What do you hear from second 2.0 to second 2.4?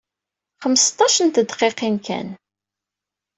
kan.